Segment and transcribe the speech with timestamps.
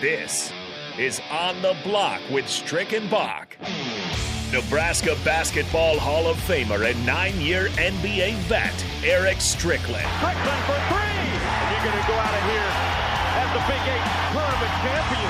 [0.00, 0.50] This
[0.98, 3.54] is On the Block with Strick and Bach.
[4.50, 8.72] Nebraska Basketball Hall of Famer and nine year NBA vet,
[9.04, 10.08] Eric Strickland.
[10.16, 11.04] Strickland for three!
[11.04, 13.00] And you're going to go out of here
[13.36, 15.20] as the Big Eight tournament champion.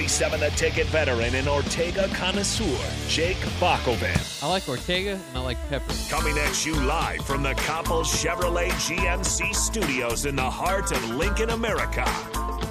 [0.00, 4.42] 93-7 The Ticket veteran and Ortega connoisseur, Jake Bakovan.
[4.42, 5.92] I like Ortega and I like Pepper.
[6.08, 11.50] Coming at you live from the Coppel Chevrolet GMC studios in the heart of Lincoln,
[11.50, 12.06] America.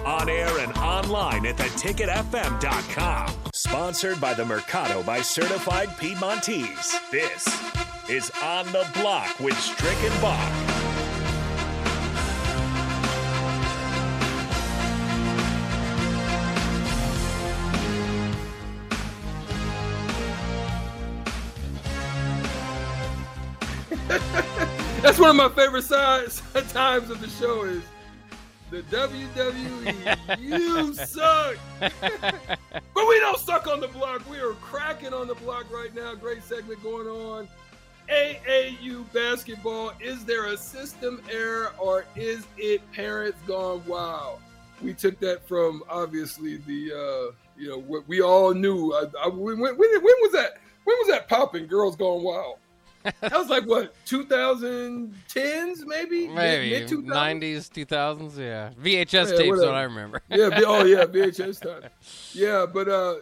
[0.06, 3.34] On air and online at theticketfm.com.
[3.54, 6.96] Sponsored by the Mercado by Certified Piedmontese.
[7.12, 7.48] This
[8.10, 10.54] is On the Block with Strick and Bach.
[25.02, 26.42] That's one of my favorite sides,
[26.74, 27.84] times of the show is
[28.70, 30.40] the WWE.
[30.40, 31.58] you suck.
[31.80, 34.30] but we don't suck on the block.
[34.30, 36.14] We are cracking on the block right now.
[36.16, 37.48] Great segment going on.
[38.10, 39.94] AAU basketball.
[40.00, 44.40] Is there a system error or is it parents gone wild?
[44.82, 48.94] We took that from obviously the uh, you know what we all knew.
[48.94, 50.58] I, I, when, when, when was that?
[50.86, 51.68] When was that popping?
[51.68, 52.58] Girls Gone Wild
[53.04, 56.28] that was like what 2010s maybe?
[56.28, 56.70] Maybe.
[56.72, 58.72] mid 90s 2000s yeah.
[58.82, 59.66] Vhs yeah, tapes whatever.
[59.68, 60.22] what i remember.
[60.30, 61.90] Yeah oh yeah vhs time
[62.34, 63.16] yeah but uh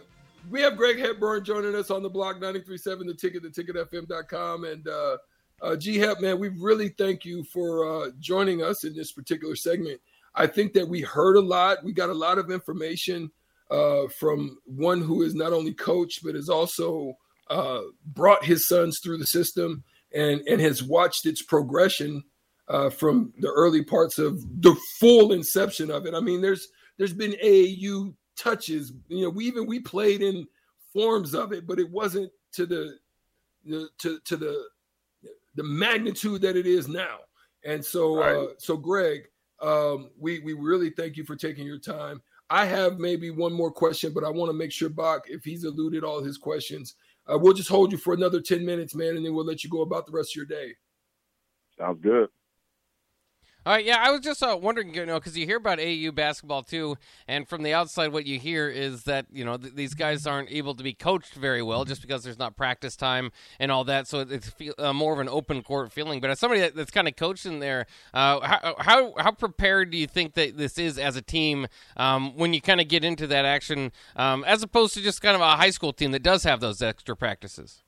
[0.50, 4.88] we have greg hepburn joining us on the block 937 the ticket the ticketfm.com and
[4.88, 5.16] uh
[5.60, 9.56] uh, G Hep, man, we really thank you for uh, joining us in this particular
[9.56, 10.00] segment.
[10.34, 11.82] I think that we heard a lot.
[11.82, 13.30] We got a lot of information
[13.70, 17.16] uh, from one who is not only coach, but is also
[17.50, 22.22] uh, brought his sons through the system and and has watched its progression
[22.68, 26.14] uh, from the early parts of the full inception of it.
[26.14, 28.92] I mean, there's there's been AAU touches.
[29.08, 30.46] You know, we even we played in
[30.92, 32.98] forms of it, but it wasn't to the,
[33.64, 34.64] the to to the
[35.54, 37.18] the magnitude that it is now.
[37.64, 38.36] And so, right.
[38.36, 39.28] uh, so Greg,
[39.60, 42.22] um, we we really thank you for taking your time.
[42.50, 45.64] I have maybe one more question, but I want to make sure Bach, if he's
[45.64, 46.94] eluded all his questions,
[47.32, 49.70] uh, we'll just hold you for another 10 minutes, man, and then we'll let you
[49.70, 50.74] go about the rest of your day.
[51.78, 52.28] Sounds good.
[53.68, 56.10] All right, yeah, I was just uh, wondering, you know, because you hear about AU
[56.12, 56.96] basketball too,
[57.28, 60.50] and from the outside, what you hear is that you know th- these guys aren't
[60.50, 63.30] able to be coached very well just because there's not practice time
[63.60, 64.06] and all that.
[64.06, 66.18] So it's feel, uh, more of an open court feeling.
[66.18, 67.84] But as somebody that, that's kind of coached in there,
[68.14, 71.66] uh, how, how, how prepared do you think that this is as a team
[71.98, 75.34] um, when you kind of get into that action, um, as opposed to just kind
[75.34, 77.82] of a high school team that does have those extra practices?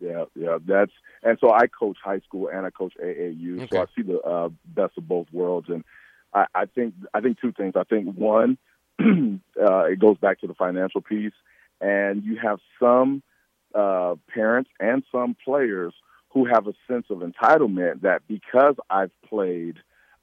[0.00, 0.92] Yeah, yeah, that's
[1.28, 3.68] and so I coach high school and I coach AAU, okay.
[3.70, 5.68] so I see the uh, best of both worlds.
[5.68, 5.84] And
[6.32, 7.74] I, I think I think two things.
[7.76, 8.56] I think one,
[8.98, 11.34] uh, it goes back to the financial piece,
[11.82, 13.22] and you have some
[13.74, 15.92] uh, parents and some players
[16.30, 19.76] who have a sense of entitlement that because I've played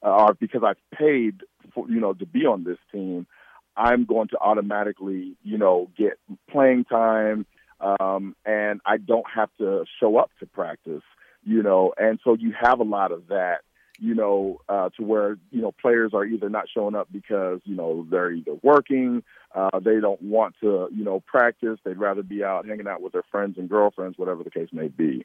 [0.04, 3.28] uh, or because I've paid for you know to be on this team,
[3.76, 6.18] I'm going to automatically you know get
[6.50, 7.46] playing time
[7.80, 11.02] um, and I don't have to show up to practice,
[11.44, 13.60] you know, and so you have a lot of that,
[13.98, 17.74] you know, uh, to where you know players are either not showing up because you
[17.74, 19.22] know they're either working,
[19.54, 23.12] uh, they don't want to, you know, practice, they'd rather be out hanging out with
[23.12, 25.24] their friends and girlfriends, whatever the case may be.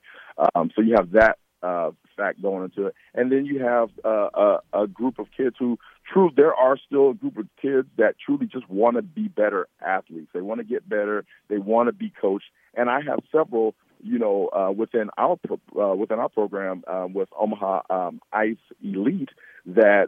[0.55, 2.95] Um, so you have that uh, fact going into it.
[3.13, 5.77] And then you have uh, a, a group of kids who,
[6.11, 9.67] true, there are still a group of kids that truly just want to be better
[9.85, 10.29] athletes.
[10.33, 11.25] They want to get better.
[11.49, 12.45] They want to be coached.
[12.73, 15.37] And I have several, you know, uh, within our
[15.79, 19.29] uh, within our program um, with Omaha um, Ice Elite
[19.65, 20.07] that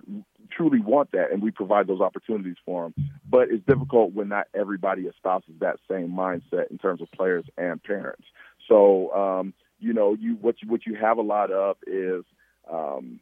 [0.51, 3.09] truly want that, and we provide those opportunities for them.
[3.29, 7.81] But it's difficult when not everybody espouses that same mindset in terms of players and
[7.83, 8.25] parents.
[8.67, 12.23] So um, you know, you what you what you have a lot of is
[12.71, 13.19] um,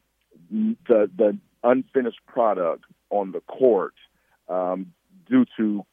[0.52, 3.94] the the unfinished product on the court
[4.50, 4.94] um,
[5.28, 5.86] due to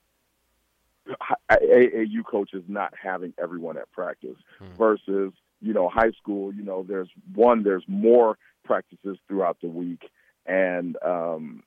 [1.50, 4.74] AAU coaches not having everyone at practice hmm.
[4.76, 6.52] versus you know high school.
[6.52, 10.10] You know, there's one, there's more practices throughout the week,
[10.46, 11.62] and um,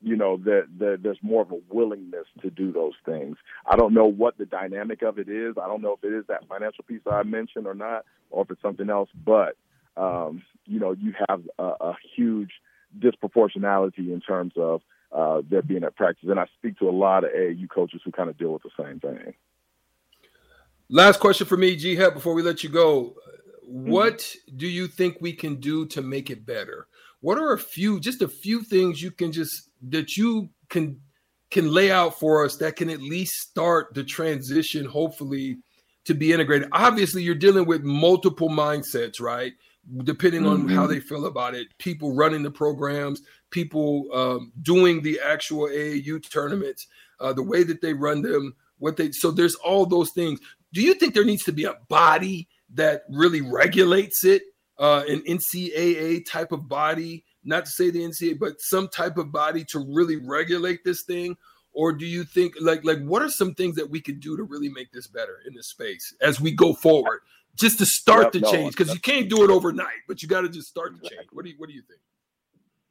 [0.00, 3.36] you know that the, there's more of a willingness to do those things.
[3.66, 5.56] I don't know what the dynamic of it is.
[5.62, 8.50] I don't know if it is that financial piece I mentioned or not, or if
[8.50, 9.10] it's something else.
[9.24, 9.56] But
[9.96, 12.52] um, you know, you have a, a huge
[12.98, 14.82] disproportionality in terms of
[15.12, 18.12] uh, there being at practice, and I speak to a lot of AAU coaches who
[18.12, 19.34] kind of deal with the same thing.
[20.88, 23.14] Last question for me, G Hep, before we let you go.
[23.66, 24.56] What mm-hmm.
[24.58, 26.86] do you think we can do to make it better?
[27.20, 31.00] What are a few, just a few things you can just that you can
[31.50, 35.58] can lay out for us that can at least start the transition, hopefully,
[36.04, 36.68] to be integrated?
[36.72, 39.52] Obviously, you're dealing with multiple mindsets, right?
[40.02, 40.74] Depending on mm-hmm.
[40.74, 46.28] how they feel about it, people running the programs, people um, doing the actual AAU
[46.28, 46.88] tournaments,
[47.20, 50.40] uh, the way that they run them, what they so there's all those things.
[50.72, 54.42] Do you think there needs to be a body that really regulates it,
[54.78, 57.24] uh, an NCAA type of body?
[57.44, 61.36] Not to say the NCAA, but some type of body to really regulate this thing,
[61.72, 64.42] or do you think like like what are some things that we could do to
[64.42, 67.20] really make this better in this space as we go forward?
[67.56, 70.42] Just to start the no, change, because you can't do it overnight, but you got
[70.42, 71.28] to just start the change.
[71.32, 72.00] What do you What do you think?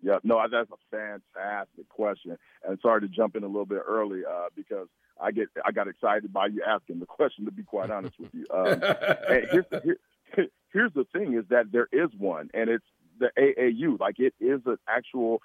[0.02, 4.22] Yeah, no, that's a fantastic question, and sorry to jump in a little bit early
[4.24, 4.88] uh, because
[5.20, 7.46] I get I got excited by you asking the question.
[7.46, 8.66] To be quite honest with you, um,
[9.52, 12.86] here's the, here, here's the thing: is that there is one, and it's
[13.20, 14.00] the AAU.
[14.00, 15.42] Like it is an actual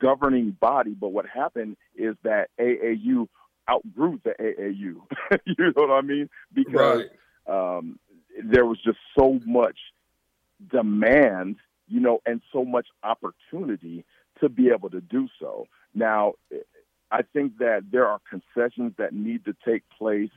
[0.00, 0.94] governing body.
[0.98, 3.28] But what happened is that AAU
[3.70, 4.74] outgrew the AAU.
[5.46, 6.28] you know what I mean?
[6.52, 7.04] Because
[7.46, 7.78] right.
[7.78, 7.98] um,
[8.42, 9.78] there was just so much
[10.70, 11.56] demand
[11.92, 14.04] you know, and so much opportunity
[14.40, 15.66] to be able to do so.
[15.94, 16.34] Now,
[17.10, 20.30] I think that there are concessions that need to take place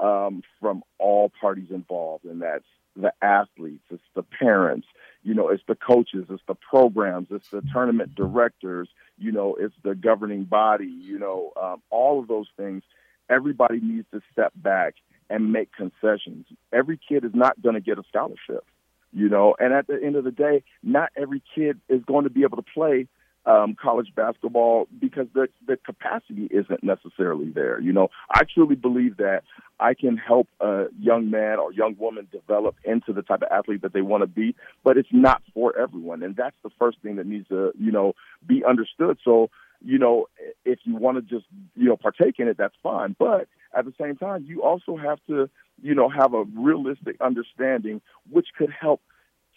[0.00, 2.66] um, from all parties involved, and that's
[2.96, 4.86] the athletes, it's the parents,
[5.22, 9.74] you know, it's the coaches, it's the programs, it's the tournament directors, you know, it's
[9.82, 12.82] the governing body, you know, um, all of those things.
[13.30, 14.96] Everybody needs to step back
[15.30, 16.46] and make concessions.
[16.72, 18.64] Every kid is not going to get a scholarship
[19.12, 19.54] you know.
[19.58, 22.56] And at the end of the day, not every kid is going to be able
[22.56, 23.08] to play
[23.46, 27.80] um, college basketball because the the capacity isn't necessarily there.
[27.80, 29.42] You know, I truly believe that
[29.78, 33.82] I can help a young man or young woman develop into the type of athlete
[33.82, 34.54] that they want to be,
[34.84, 38.12] but it's not for everyone, and that's the first thing that needs to you know
[38.46, 39.18] be understood.
[39.24, 39.50] So
[39.82, 40.26] you know,
[40.64, 43.92] if you want to just you know partake in it, that's fine, but at the
[44.00, 45.48] same time, you also have to
[45.82, 49.00] you know, have a realistic understanding, which could help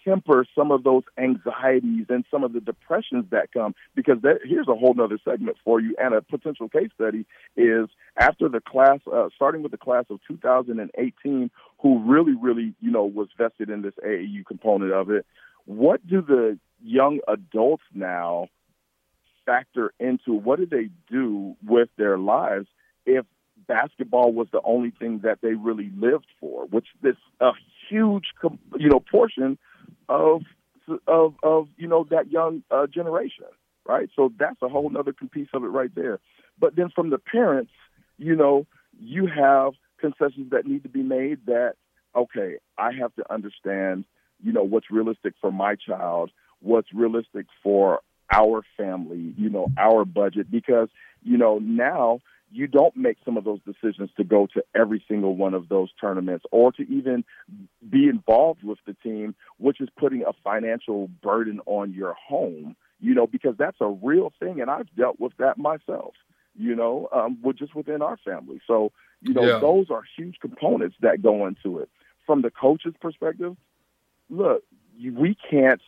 [0.04, 3.74] temper some of those anxieties and some of the depressions that come.
[3.96, 7.26] Because that, here's a whole nother segment for you and a potential case study
[7.56, 11.50] is after the class uh, starting with the class of 2018
[11.80, 15.26] who really really you know was vested in this AAU component of it
[15.66, 18.48] what do the young adults now
[19.45, 22.68] factor into what do they do with their lives
[23.06, 23.25] if
[23.68, 27.51] basketball was the only thing that they really lived for, which is a
[27.90, 28.25] huge,
[28.78, 29.57] you know, portion
[30.10, 30.42] of
[31.07, 33.45] of of you know that young uh, generation,
[33.88, 34.10] right?
[34.16, 36.19] So that's a whole other piece of it right there.
[36.60, 37.72] But then from the parents,
[38.18, 38.66] you know,
[39.00, 41.46] you have concessions that need to be made.
[41.46, 41.75] That
[42.16, 44.06] okay, I have to understand,
[44.44, 48.01] you know, what's realistic for my child, what's realistic for
[48.34, 50.90] our family, you know, our budget, because
[51.24, 52.20] you know now
[52.54, 55.90] you don't make some of those decisions to go to every single one of those
[56.00, 57.24] tournaments or to even
[57.90, 63.16] be involved with the team, which is putting a financial burden on your home, you
[63.16, 64.62] know, because that's a real thing.
[64.62, 66.14] And I've dealt with that myself,
[66.56, 68.62] you know, um, with just within our family.
[68.68, 68.92] So,
[69.22, 69.60] you know, yeah.
[69.60, 71.90] those are huge components that go into it.
[72.28, 73.58] From the coach's perspective,
[74.30, 74.64] look,
[75.02, 75.82] we can't,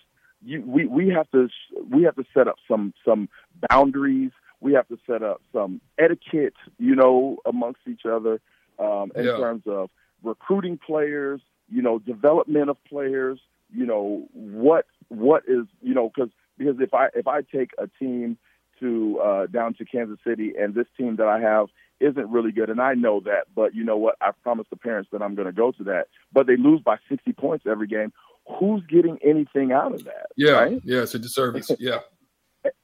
[0.46, 1.50] you, we, we have to,
[1.90, 3.28] we have to set up some, some
[3.70, 4.32] boundaries
[4.66, 8.42] we have to set up some etiquette, you know, amongst each other
[8.80, 9.38] um, in yeah.
[9.38, 9.90] terms of
[10.24, 13.40] recruiting players, you know, development of players,
[13.72, 17.88] you know, what what is, you know, because because if I if I take a
[18.00, 18.38] team
[18.80, 21.68] to uh, down to Kansas City and this team that I have
[22.00, 24.16] isn't really good, and I know that, but you know what?
[24.20, 26.98] I promised the parents that I'm going to go to that, but they lose by
[27.08, 28.12] 60 points every game.
[28.60, 30.25] Who's getting anything out of that?
[30.36, 30.82] Yeah, right?
[30.84, 31.72] yeah, it's a disservice.
[31.80, 32.00] Yeah.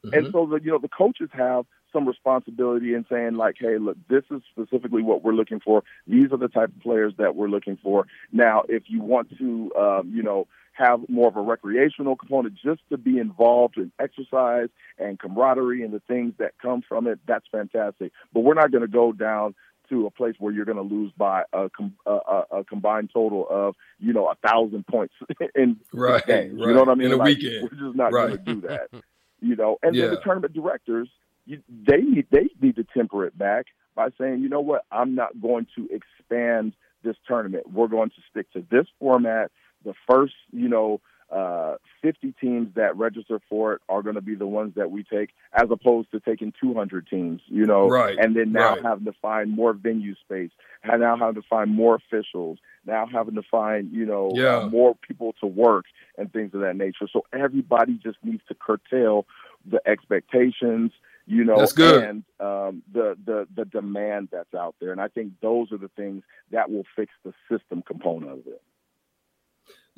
[0.05, 0.13] Mm-hmm.
[0.13, 3.97] And so the you know the coaches have some responsibility in saying like, hey, look,
[4.09, 5.83] this is specifically what we're looking for.
[6.07, 8.05] These are the type of players that we're looking for.
[8.31, 12.81] Now, if you want to, um, you know, have more of a recreational component just
[12.89, 17.45] to be involved in exercise and camaraderie and the things that come from it, that's
[17.51, 18.11] fantastic.
[18.33, 19.53] But we're not going to go down
[19.91, 21.69] to a place where you're going to lose by a,
[22.05, 25.13] a, a, combined total of you know a thousand points
[25.55, 26.59] in right, games.
[26.59, 26.67] Right.
[26.67, 27.07] You know what I mean?
[27.07, 28.27] In a like, weekend, we're just not right.
[28.27, 29.03] going to do that.
[29.41, 30.05] you know, and yeah.
[30.05, 31.09] then the tournament directors,
[31.45, 35.13] you, they need they need to temper it back by saying, you know what, I'm
[35.15, 37.71] not going to expand this tournament.
[37.71, 39.51] We're going to stick to this format.
[39.83, 44.35] The first, you know, uh, 50 teams that register for it are going to be
[44.35, 48.35] the ones that we take, as opposed to taking 200 teams, you know, right, and
[48.35, 48.83] then now right.
[48.83, 50.51] having to find more venue space,
[50.83, 54.57] and now having to find more officials, now having to find, you know, yeah.
[54.57, 55.85] uh, more people to work
[56.17, 57.07] and things of that nature.
[57.11, 59.25] So everybody just needs to curtail
[59.65, 60.91] the expectations,
[61.27, 61.55] you know,
[62.01, 64.91] and um, the the the demand that's out there.
[64.91, 68.61] And I think those are the things that will fix the system component of it.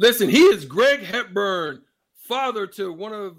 [0.04, 1.82] Listen, he is Greg Hepburn,
[2.14, 3.38] father to one of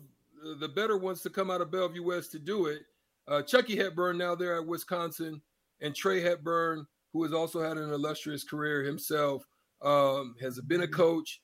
[0.59, 2.85] the better ones to come out of Bellevue West to do it.
[3.29, 5.43] Uh, Chucky Hepburn now there at Wisconsin,
[5.83, 9.47] and Trey Hepburn, who has also had an illustrious career himself,
[9.83, 11.43] um, has been a coach.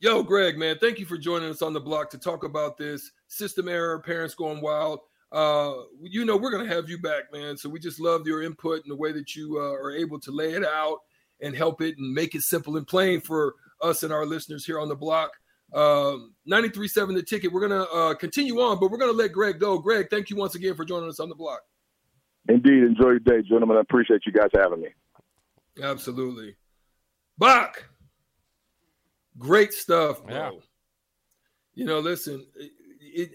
[0.00, 3.10] Yo, Greg, man, thank you for joining us on the block to talk about this
[3.28, 5.00] system error, parents going wild.
[5.32, 7.56] Uh, you know, we're going to have you back, man.
[7.56, 10.30] So we just love your input and the way that you uh, are able to
[10.30, 10.98] lay it out
[11.40, 14.80] and help it and make it simple and plain for us and our listeners here
[14.80, 15.30] on the block.
[15.72, 17.52] Um, 93.7 the ticket.
[17.52, 19.78] We're going to uh, continue on, but we're going to let Greg go.
[19.78, 21.60] Greg, thank you once again for joining us on the block.
[22.48, 22.82] Indeed.
[22.82, 23.76] Enjoy your day, gentlemen.
[23.76, 24.88] I appreciate you guys having me.
[25.82, 26.56] Absolutely.
[27.36, 27.88] Bach,
[29.36, 30.34] great stuff, bro.
[30.34, 30.50] Yeah.
[31.74, 33.30] You know, listen, it, it,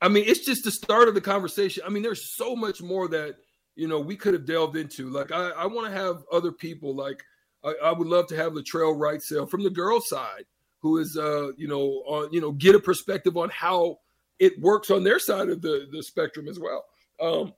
[0.00, 1.82] I mean, it's just the start of the conversation.
[1.84, 3.36] I mean, there's so much more that,
[3.74, 5.10] you know, we could have delved into.
[5.10, 7.22] Like, I, I want to have other people, like,
[7.64, 10.44] I, I would love to have Latrell Wright sell from the girl side
[10.80, 13.98] who is uh you know on you know get a perspective on how
[14.38, 16.84] it works on their side of the the spectrum as well.
[17.20, 17.52] Um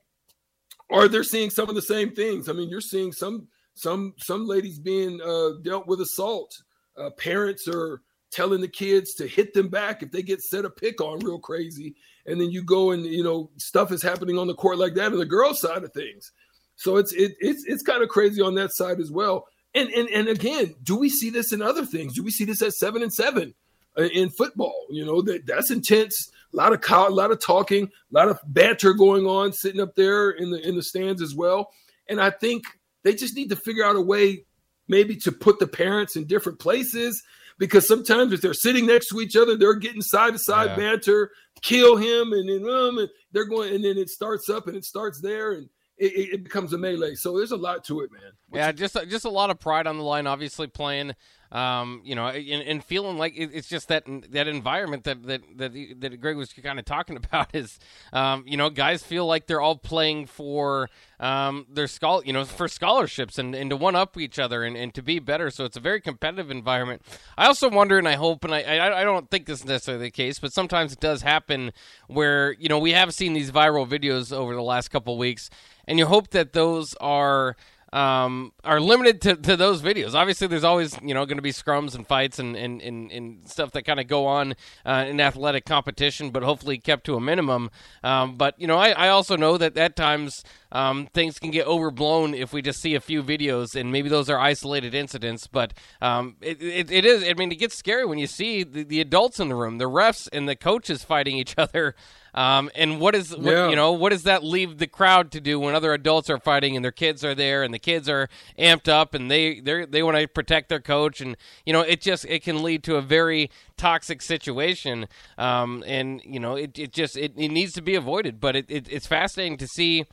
[0.89, 2.49] are they seeing some of the same things?
[2.49, 6.55] I mean you're seeing some some some ladies being uh dealt with assault.
[6.95, 10.69] Uh, parents are telling the kids to hit them back if they get set a
[10.69, 11.95] pick on real crazy.
[12.25, 15.11] And then you go and you know stuff is happening on the court like that
[15.11, 16.31] on the girls side of things.
[16.75, 20.09] So it's it, it's it's kind of crazy on that side as well and and
[20.09, 22.13] and again, do we see this in other things?
[22.15, 23.53] Do we see this at seven and seven
[23.97, 24.85] uh, in football?
[24.89, 26.31] You know that that's intense.
[26.53, 29.95] A lot of a lot of talking, a lot of banter going on, sitting up
[29.95, 31.71] there in the in the stands as well.
[32.09, 32.63] And I think
[33.03, 34.45] they just need to figure out a way,
[34.87, 37.23] maybe to put the parents in different places
[37.57, 41.31] because sometimes if they're sitting next to each other, they're getting side to side banter,
[41.61, 44.85] kill him, and then um, and they're going, and then it starts up and it
[44.85, 47.15] starts there, and it, it, becomes a melee.
[47.15, 48.31] So there's a lot to it, man.
[48.53, 50.27] Yeah, just just a lot of pride on the line.
[50.27, 51.13] Obviously, playing,
[51.51, 55.41] um, you know, and, and feeling like it, it's just that that environment that that
[55.57, 57.79] that, that Greg was kind of talking about is,
[58.11, 62.45] um, you know, guys feel like they're all playing for um, their scholar, you know,
[62.45, 65.49] for scholarships and, and to one up each other and, and to be better.
[65.49, 67.01] So it's a very competitive environment.
[67.37, 70.05] I also wonder, and I hope, and I, I, I don't think this is necessarily
[70.05, 71.71] the case, but sometimes it does happen
[72.07, 75.49] where you know we have seen these viral videos over the last couple weeks
[75.87, 77.55] and you hope that those are
[77.93, 80.15] um, are limited to, to those videos.
[80.15, 83.47] Obviously, there's always you know going to be scrums and fights and and, and, and
[83.47, 87.21] stuff that kind of go on uh, in athletic competition, but hopefully kept to a
[87.21, 87.69] minimum.
[88.03, 91.67] Um, but you know, I, I also know that at times um, things can get
[91.67, 95.47] overblown if we just see a few videos, and maybe those are isolated incidents.
[95.47, 97.23] But um, it, it, it is.
[97.23, 99.89] I mean, it gets scary when you see the, the adults in the room, the
[99.89, 101.95] refs and the coaches fighting each other.
[102.35, 103.69] Um, and what is what, yeah.
[103.69, 106.75] you know what does that leave the crowd to do when other adults are fighting
[106.75, 108.27] and their kids are there and the kids are
[108.57, 112.01] amped up and they they they want to protect their coach and you know it
[112.01, 116.91] just it can lead to a very toxic situation um, and you know it, it
[116.91, 120.03] just it, it needs to be avoided but it, it it's fascinating to see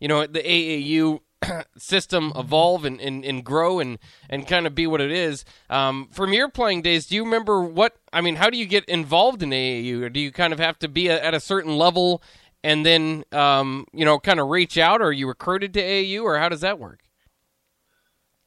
[0.00, 1.20] you know the AAU
[1.78, 5.44] system evolve and, and, and grow and, and kind of be what it is.
[5.70, 7.96] Um, from your playing days, do you remember what?
[8.12, 10.78] I mean, how do you get involved in AAU, or do you kind of have
[10.80, 12.22] to be a, at a certain level
[12.62, 16.22] and then um, you know kind of reach out, or are you recruited to AAU,
[16.22, 17.00] or how does that work?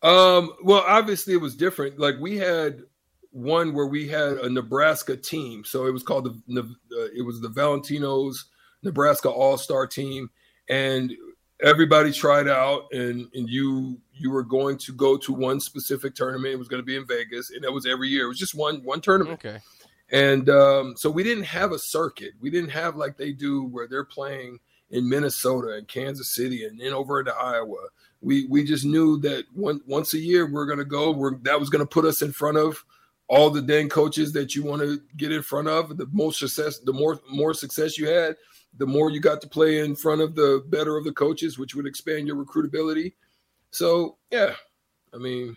[0.02, 2.00] Um, well, obviously it was different.
[2.00, 2.82] Like we had
[3.32, 7.42] one where we had a Nebraska team, so it was called the uh, it was
[7.42, 8.44] the Valentinos
[8.84, 10.30] Nebraska All Star Team,
[10.70, 11.12] and
[11.62, 16.54] everybody tried out and and you you were going to go to one specific tournament
[16.54, 18.26] it was going to be in vegas and that was every year.
[18.26, 19.44] It was just one one tournament.
[19.44, 19.60] Okay.
[20.12, 22.34] And um, so we didn't have a circuit.
[22.40, 24.60] We didn't have like they do where they're playing
[24.92, 27.88] in minnesota and kansas city and then over into iowa.
[28.22, 31.12] We we just knew that one, once a year we're going to go.
[31.12, 32.84] We're, that was going to put us in front of
[33.28, 36.80] all the dang coaches that you want to get in front of the more success
[36.80, 38.36] the more more success you had
[38.78, 41.76] the more you got to play in front of the better of the coaches, which
[41.76, 43.14] would expand your recruitability.
[43.72, 44.54] So yeah,
[45.14, 45.56] I mean,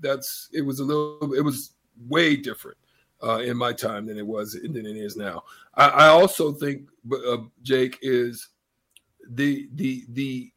[0.00, 1.72] that's it was a little it was
[2.08, 2.78] way different
[3.22, 5.44] uh, in my time than it was than it is now.
[5.74, 8.48] I, I also think uh, Jake is
[9.30, 10.52] the the the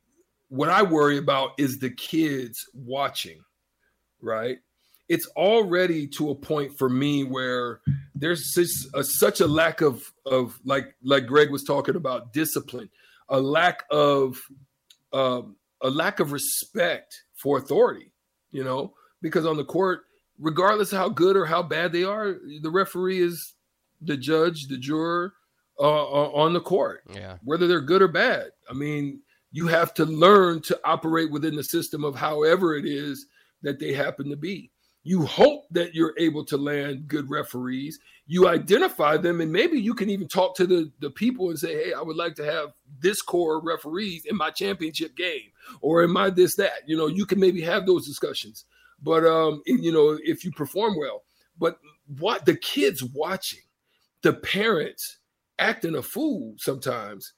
[0.50, 3.44] what I worry about is the kids watching,
[4.22, 4.60] right?
[5.10, 7.82] It's already to a point for me where
[8.16, 12.90] there's such a, such a lack of of like like Greg was talking about discipline,
[13.28, 14.38] a lack of
[15.12, 18.12] um, a lack of respect for authority.
[18.52, 20.02] You know, because on the court,
[20.40, 23.56] regardless of how good or how bad they are, the referee is
[24.02, 25.34] the judge, the juror,
[25.80, 27.38] uh, on the court, yeah.
[27.44, 28.52] whether they're good or bad.
[28.70, 33.28] I mean, you have to learn to operate within the system of however it is
[33.62, 34.72] that they happen to be.
[35.04, 38.00] You hope that you're able to land good referees.
[38.28, 41.74] You identify them, and maybe you can even talk to the, the people and say,
[41.74, 45.52] Hey, I would like to have this core of referees in my championship game
[45.82, 46.88] or in my this, that.
[46.88, 48.66] You know, you can maybe have those discussions.
[49.02, 51.24] But, um, you know, if you perform well,
[51.58, 51.80] but
[52.18, 53.62] what the kids watching,
[54.22, 55.20] the parents
[55.58, 57.34] acting a fool sometimes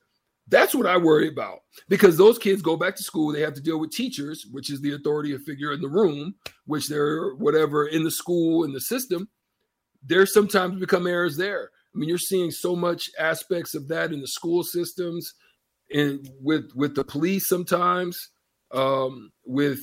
[0.52, 3.32] that's what I worry about because those kids go back to school.
[3.32, 6.90] They have to deal with teachers, which is the authority figure in the room, which
[6.90, 9.30] they're whatever in the school in the system.
[10.04, 11.70] There sometimes become errors there.
[11.96, 15.34] I mean, you're seeing so much aspects of that in the school systems,
[15.94, 18.30] and with with the police sometimes,
[18.72, 19.80] um, with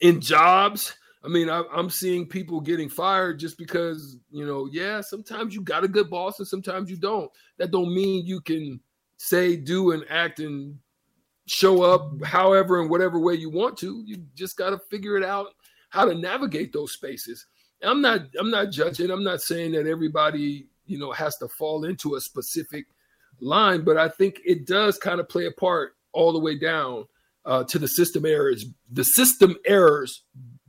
[0.00, 0.94] in jobs.
[1.24, 5.00] I mean, I, I'm seeing people getting fired just because you know, yeah.
[5.00, 7.30] Sometimes you got a good boss, and sometimes you don't.
[7.56, 8.80] That don't mean you can
[9.22, 10.78] say, do, and act and
[11.46, 14.02] show up however and whatever way you want to.
[14.04, 15.48] You just got to figure it out
[15.90, 17.46] how to navigate those spaces.
[17.80, 19.10] And I'm not I'm not judging.
[19.10, 22.86] I'm not saying that everybody you know has to fall into a specific
[23.40, 27.04] line, but I think it does kind of play a part all the way down
[27.44, 30.24] uh, to the system errors, the system errors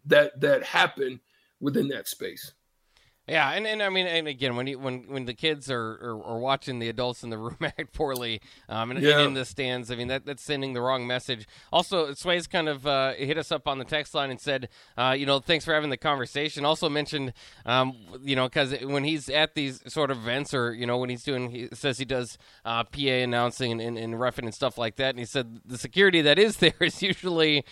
[0.06, 1.20] that that happen
[1.60, 2.54] within that space.
[3.28, 6.22] Yeah, and, and I mean, and again, when you, when when the kids are, are,
[6.24, 9.20] are watching the adults in the room act poorly, um, and, yeah.
[9.20, 11.48] and, in the stands, I mean that that's sending the wrong message.
[11.72, 15.16] Also, Sway's kind of uh, hit us up on the text line and said, uh,
[15.18, 16.66] you know, thanks for having the conversation.
[16.66, 17.32] Also mentioned,
[17.66, 21.10] um, you know, because when he's at these sort of events, or you know, when
[21.10, 24.78] he's doing, he says he does uh, PA announcing and, and, and roughing and stuff
[24.78, 27.64] like that, and he said the security that is there is usually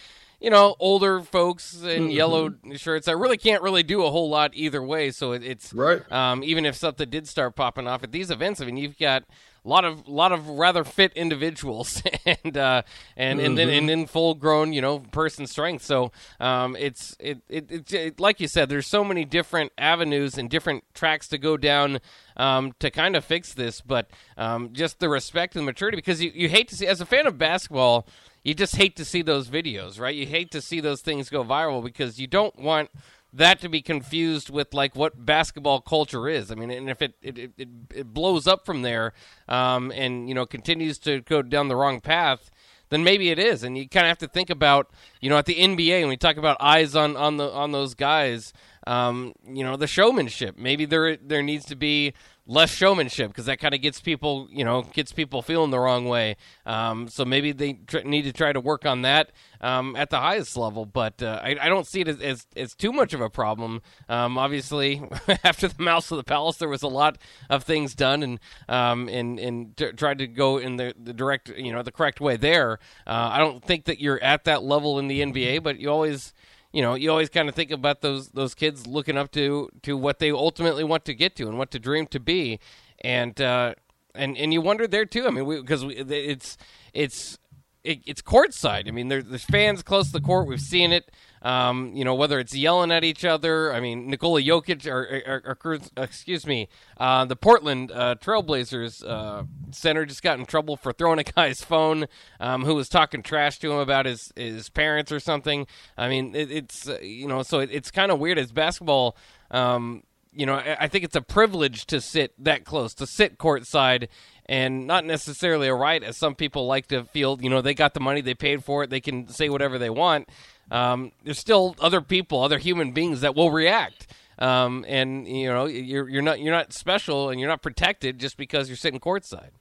[0.42, 2.10] you know, older folks in mm-hmm.
[2.10, 3.08] yellow shirts.
[3.08, 5.12] I really can't really do a whole lot either way.
[5.12, 6.12] So it, it's right.
[6.12, 9.24] Um, even if something did start popping off at these events, I mean, you've got
[9.64, 12.82] a lot of lot of rather fit individuals and uh,
[13.16, 13.46] and mm-hmm.
[13.46, 15.84] and then and in full grown you know person strength.
[15.84, 20.38] So um, it's it, it, it, it, like you said, there's so many different avenues
[20.38, 22.00] and different tracks to go down
[22.38, 23.82] um, to kind of fix this.
[23.82, 27.06] But um, just the respect and maturity because you, you hate to see as a
[27.06, 28.08] fan of basketball
[28.44, 30.16] you just hate to see those videos, right?
[30.16, 32.90] You hate to see those things go viral because you don't want
[33.34, 36.52] that to be confused with like what basketball culture is.
[36.52, 39.14] I mean, and if it it, it, it blows up from there,
[39.48, 42.52] um, and you know continues to go down the wrong path,
[42.92, 43.64] then maybe it is.
[43.64, 44.92] And you kind of have to think about,
[45.22, 47.96] you know, at the NBA when we talk about eyes on on the on those
[47.96, 48.54] guys,
[48.86, 50.58] um, you know, the showmanship.
[50.60, 52.14] Maybe there there needs to be
[52.48, 56.06] less showmanship because that kind of gets people, you know, gets people feeling the wrong
[56.06, 56.36] way.
[56.66, 60.20] Um, so maybe they tr- need to try to work on that um, at the
[60.20, 60.86] highest level.
[60.86, 63.82] But uh, I, I, don't see it as, as, as, too much of a problem.
[64.10, 65.02] Um, obviously,
[65.44, 67.18] after the Malice at the Palace, there was a lot
[67.50, 71.50] of things done and um, and and t- tried to go in the, the direct,
[71.50, 72.80] you know, the correct way there.
[73.06, 76.34] Uh, I don't think that you're at that level in the NBA, but you always
[76.74, 79.98] you know, you always kind of think about those those kids looking up to to
[79.98, 82.60] what they ultimately want to get to and what to dream to be,
[83.02, 83.74] and uh,
[84.16, 85.28] and and you wonder there too.
[85.28, 86.58] I mean, because it's
[86.94, 87.38] it's
[87.84, 88.88] it, it's courtside.
[88.88, 90.48] I mean, there, there's fans close to the court.
[90.48, 91.12] We've seen it.
[91.44, 93.74] Um, you know, whether it's yelling at each other.
[93.74, 99.44] I mean, Nikola Jokic, or, or, or excuse me, uh, the Portland uh, Trailblazers uh,
[99.72, 102.06] center just got in trouble for throwing a guy's phone
[102.40, 105.66] um, who was talking trash to him about his his parents or something.
[105.98, 109.18] I mean, it, it's uh, you know, so it, it's kind of weird as basketball.
[109.50, 113.38] Um, you know, I, I think it's a privilege to sit that close, to sit
[113.38, 114.08] courtside
[114.52, 117.94] and not necessarily a right as some people like to feel you know they got
[117.94, 120.28] the money they paid for it they can say whatever they want
[120.72, 124.08] um, there's still other people, other human beings that will react.
[124.40, 128.38] Um, and you know, you're you're not you're not special and you're not protected just
[128.38, 129.52] because you're sitting courtside.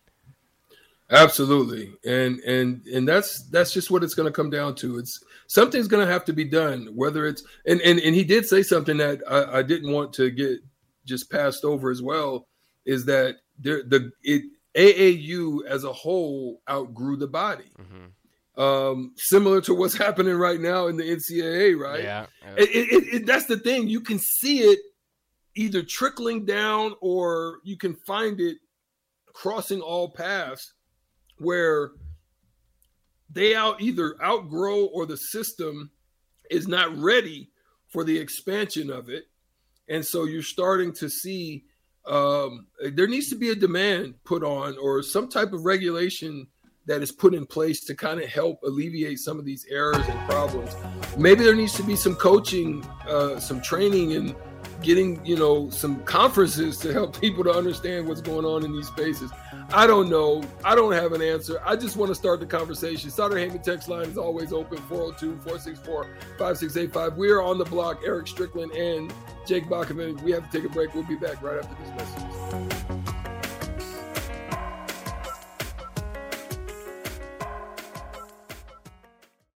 [1.10, 4.98] Absolutely, and and and that's that's just what it's going to come down to.
[4.98, 6.88] It's something's going to have to be done.
[6.94, 10.30] Whether it's and and and he did say something that I, I didn't want to
[10.30, 10.60] get
[11.04, 12.46] just passed over as well.
[12.86, 14.44] Is that there the it
[14.76, 17.72] AAU as a whole outgrew the body.
[17.78, 18.06] Mm-hmm
[18.56, 22.02] um, similar to what's happening right now in the NCAA, right?
[22.02, 22.26] Yeah.
[22.56, 23.88] It, it, it, that's the thing.
[23.88, 24.78] You can see it
[25.54, 28.58] either trickling down or you can find it
[29.32, 30.74] crossing all paths
[31.38, 31.92] where
[33.32, 35.90] they out either outgrow or the system
[36.50, 37.50] is not ready
[37.88, 39.24] for the expansion of it.
[39.88, 41.64] And so you're starting to see
[42.06, 46.46] um, there needs to be a demand put on or some type of regulation
[46.86, 50.28] that is put in place to kind of help alleviate some of these errors and
[50.28, 50.74] problems.
[51.16, 54.34] Maybe there needs to be some coaching, uh, some training, and
[54.82, 58.88] getting you know some conferences to help people to understand what's going on in these
[58.88, 59.30] spaces.
[59.72, 60.42] I don't know.
[60.64, 61.60] I don't have an answer.
[61.64, 63.10] I just want to start the conversation.
[63.10, 66.04] Sutter Heyman text line is always open 402 464
[66.38, 67.16] 5685.
[67.16, 68.00] We are on the block.
[68.04, 69.12] Eric Strickland and
[69.46, 70.16] Jake Bachman.
[70.24, 70.94] We have to take a break.
[70.94, 72.99] We'll be back right after these messages.